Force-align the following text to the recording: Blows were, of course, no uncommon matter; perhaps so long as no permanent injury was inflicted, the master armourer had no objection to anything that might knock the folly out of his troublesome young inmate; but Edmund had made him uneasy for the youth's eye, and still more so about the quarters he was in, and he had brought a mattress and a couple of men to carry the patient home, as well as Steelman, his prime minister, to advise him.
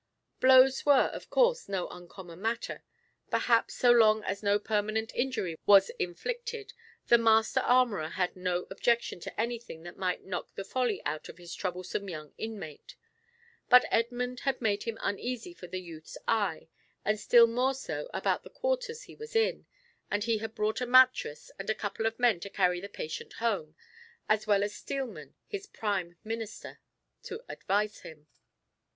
Blows 0.39 0.83
were, 0.83 1.11
of 1.13 1.29
course, 1.29 1.69
no 1.69 1.87
uncommon 1.89 2.41
matter; 2.41 2.83
perhaps 3.29 3.75
so 3.75 3.91
long 3.91 4.23
as 4.23 4.41
no 4.41 4.57
permanent 4.57 5.13
injury 5.13 5.59
was 5.67 5.91
inflicted, 5.99 6.73
the 7.05 7.19
master 7.19 7.59
armourer 7.59 8.07
had 8.09 8.35
no 8.35 8.65
objection 8.71 9.19
to 9.19 9.39
anything 9.39 9.83
that 9.83 9.97
might 9.99 10.23
knock 10.25 10.55
the 10.55 10.63
folly 10.65 11.03
out 11.05 11.29
of 11.29 11.37
his 11.37 11.53
troublesome 11.53 12.09
young 12.09 12.33
inmate; 12.39 12.95
but 13.69 13.85
Edmund 13.91 14.39
had 14.39 14.59
made 14.59 14.85
him 14.85 14.97
uneasy 15.01 15.53
for 15.53 15.67
the 15.67 15.77
youth's 15.79 16.17
eye, 16.27 16.67
and 17.05 17.19
still 17.19 17.45
more 17.45 17.75
so 17.75 18.09
about 18.11 18.41
the 18.41 18.49
quarters 18.49 19.03
he 19.03 19.13
was 19.13 19.35
in, 19.35 19.67
and 20.09 20.23
he 20.23 20.39
had 20.39 20.55
brought 20.55 20.81
a 20.81 20.87
mattress 20.87 21.51
and 21.59 21.69
a 21.69 21.75
couple 21.75 22.07
of 22.07 22.17
men 22.17 22.39
to 22.39 22.49
carry 22.49 22.79
the 22.81 22.89
patient 22.89 23.33
home, 23.33 23.75
as 24.27 24.47
well 24.47 24.63
as 24.63 24.73
Steelman, 24.73 25.35
his 25.45 25.67
prime 25.67 26.17
minister, 26.23 26.79
to 27.21 27.43
advise 27.47 27.99
him. 27.99 28.25